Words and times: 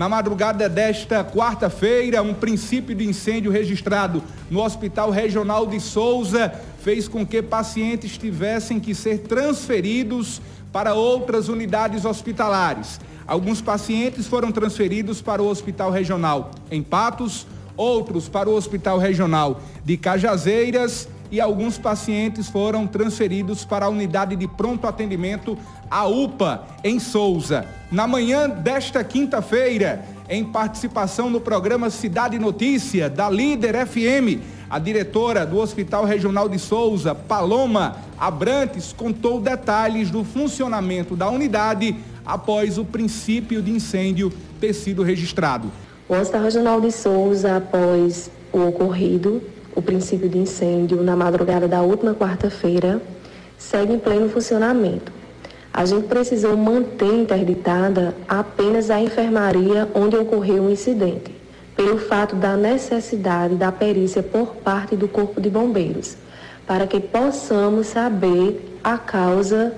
Na 0.00 0.08
madrugada 0.08 0.66
desta 0.66 1.22
quarta-feira, 1.22 2.22
um 2.22 2.32
princípio 2.32 2.94
de 2.94 3.06
incêndio 3.06 3.52
registrado 3.52 4.22
no 4.50 4.62
Hospital 4.62 5.10
Regional 5.10 5.66
de 5.66 5.78
Souza 5.78 6.54
fez 6.82 7.06
com 7.06 7.26
que 7.26 7.42
pacientes 7.42 8.16
tivessem 8.16 8.80
que 8.80 8.94
ser 8.94 9.18
transferidos 9.18 10.40
para 10.72 10.94
outras 10.94 11.50
unidades 11.50 12.06
hospitalares. 12.06 12.98
Alguns 13.26 13.60
pacientes 13.60 14.26
foram 14.26 14.50
transferidos 14.50 15.20
para 15.20 15.42
o 15.42 15.48
Hospital 15.48 15.90
Regional 15.90 16.50
em 16.70 16.82
Patos, 16.82 17.46
outros 17.76 18.26
para 18.26 18.48
o 18.48 18.54
Hospital 18.54 18.96
Regional 18.96 19.60
de 19.84 19.98
Cajazeiras 19.98 21.10
e 21.30 21.40
alguns 21.40 21.78
pacientes 21.78 22.48
foram 22.48 22.86
transferidos 22.86 23.64
para 23.64 23.86
a 23.86 23.88
unidade 23.88 24.34
de 24.34 24.48
pronto 24.48 24.86
atendimento, 24.86 25.56
a 25.90 26.06
UPA, 26.06 26.66
em 26.82 26.98
Souza. 26.98 27.66
Na 27.90 28.06
manhã 28.06 28.48
desta 28.48 29.04
quinta-feira, 29.04 30.04
em 30.28 30.44
participação 30.44 31.30
no 31.30 31.40
programa 31.40 31.90
Cidade 31.90 32.38
Notícia, 32.38 33.08
da 33.08 33.30
Líder 33.30 33.86
FM, 33.86 34.42
a 34.68 34.78
diretora 34.78 35.44
do 35.44 35.58
Hospital 35.58 36.04
Regional 36.04 36.48
de 36.48 36.58
Souza, 36.58 37.14
Paloma 37.14 37.96
Abrantes, 38.18 38.92
contou 38.92 39.40
detalhes 39.40 40.10
do 40.10 40.22
funcionamento 40.24 41.16
da 41.16 41.28
unidade 41.28 41.96
após 42.24 42.78
o 42.78 42.84
princípio 42.84 43.60
de 43.60 43.72
incêndio 43.72 44.32
ter 44.60 44.72
sido 44.72 45.02
registrado. 45.02 45.70
O 46.08 46.14
Hospital 46.14 46.42
Regional 46.42 46.80
de 46.80 46.92
Souza, 46.92 47.56
após 47.56 48.30
o 48.52 48.66
ocorrido, 48.68 49.42
o 49.80 49.82
princípio 49.82 50.28
de 50.28 50.38
incêndio 50.38 51.02
na 51.02 51.16
madrugada 51.16 51.66
da 51.66 51.80
última 51.80 52.14
quarta-feira, 52.14 53.00
segue 53.56 53.94
em 53.94 53.98
pleno 53.98 54.28
funcionamento. 54.28 55.10
A 55.72 55.86
gente 55.86 56.06
precisou 56.06 56.54
manter 56.56 57.12
interditada 57.12 58.14
apenas 58.28 58.90
a 58.90 59.00
enfermaria 59.00 59.88
onde 59.94 60.16
ocorreu 60.16 60.64
o 60.64 60.70
incidente, 60.70 61.34
pelo 61.74 61.96
fato 61.98 62.36
da 62.36 62.56
necessidade 62.56 63.54
da 63.54 63.72
perícia 63.72 64.22
por 64.22 64.56
parte 64.56 64.94
do 64.96 65.08
Corpo 65.08 65.40
de 65.40 65.48
Bombeiros, 65.48 66.16
para 66.66 66.86
que 66.86 67.00
possamos 67.00 67.86
saber 67.86 68.78
a 68.84 68.98
causa 68.98 69.72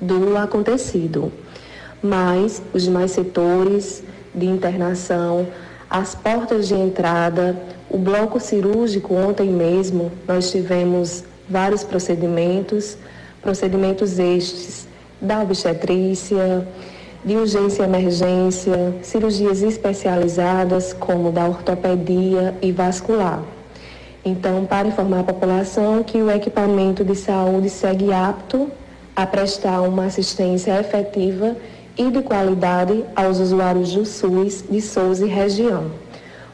do 0.00 0.36
acontecido. 0.38 1.30
Mas 2.02 2.62
os 2.72 2.84
demais 2.84 3.10
setores 3.10 4.02
de 4.34 4.46
internação, 4.46 5.46
as 5.92 6.14
portas 6.14 6.68
de 6.68 6.74
entrada, 6.74 7.54
o 7.90 7.98
bloco 7.98 8.40
cirúrgico, 8.40 9.14
ontem 9.14 9.50
mesmo, 9.50 10.10
nós 10.26 10.50
tivemos 10.50 11.22
vários 11.46 11.84
procedimentos, 11.84 12.96
procedimentos 13.42 14.18
estes 14.18 14.88
da 15.20 15.42
obstetrícia, 15.42 16.66
de 17.22 17.36
urgência 17.36 17.82
e 17.82 17.84
emergência, 17.84 18.94
cirurgias 19.02 19.60
especializadas, 19.60 20.94
como 20.94 21.30
da 21.30 21.46
ortopedia 21.46 22.54
e 22.62 22.72
vascular. 22.72 23.42
Então, 24.24 24.64
para 24.64 24.88
informar 24.88 25.20
a 25.20 25.24
população 25.24 26.02
que 26.02 26.22
o 26.22 26.30
equipamento 26.30 27.04
de 27.04 27.14
saúde 27.14 27.68
segue 27.68 28.10
apto 28.10 28.70
a 29.14 29.26
prestar 29.26 29.82
uma 29.82 30.06
assistência 30.06 30.80
efetiva 30.80 31.54
e 31.96 32.10
de 32.10 32.22
qualidade 32.22 33.04
aos 33.14 33.38
usuários 33.38 33.92
do 33.92 34.04
SUS 34.04 34.64
de 34.68 34.80
Souza 34.80 35.26
e 35.26 35.28
região. 35.28 35.90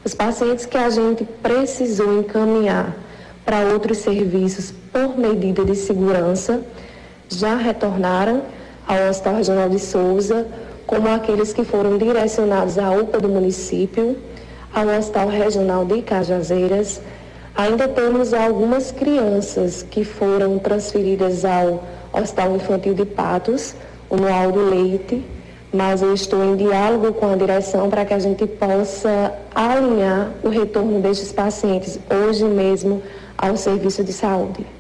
Os 0.04 0.14
pacientes 0.14 0.66
que 0.66 0.76
a 0.76 0.90
gente 0.90 1.24
precisou 1.42 2.20
encaminhar 2.20 2.96
para 3.44 3.66
outros 3.72 3.98
serviços 3.98 4.72
por 4.92 5.18
medida 5.18 5.64
de 5.64 5.74
segurança 5.74 6.62
já 7.28 7.56
retornaram 7.56 8.42
ao 8.86 9.08
Hospital 9.08 9.36
Regional 9.36 9.68
de 9.68 9.78
Souza, 9.78 10.46
como 10.86 11.08
aqueles 11.08 11.52
que 11.52 11.64
foram 11.64 11.98
direcionados 11.98 12.78
à 12.78 12.90
UPA 12.90 13.20
do 13.20 13.28
município, 13.28 14.16
ao 14.72 14.86
Hospital 14.88 15.28
Regional 15.28 15.84
de 15.84 16.02
Cajazeiras. 16.02 17.00
Ainda 17.54 17.88
temos 17.88 18.32
algumas 18.32 18.92
crianças 18.92 19.82
que 19.82 20.04
foram 20.04 20.58
transferidas 20.58 21.44
ao 21.44 21.84
Hospital 22.12 22.56
Infantil 22.56 22.94
de 22.94 23.04
Patos, 23.04 23.74
o 24.08 24.16
Noaldo 24.16 24.70
Leite, 24.70 25.22
mas 25.72 26.00
eu 26.00 26.14
estou 26.14 26.42
em 26.44 26.56
diálogo 26.56 27.12
com 27.12 27.32
a 27.32 27.36
direção 27.36 27.90
para 27.90 28.04
que 28.04 28.14
a 28.14 28.18
gente 28.18 28.46
possa 28.46 29.34
alinhar 29.54 30.30
o 30.42 30.48
retorno 30.48 31.00
destes 31.00 31.32
pacientes 31.32 31.98
hoje 32.10 32.44
mesmo 32.44 33.02
ao 33.36 33.56
serviço 33.56 34.02
de 34.02 34.12
saúde. 34.12 34.77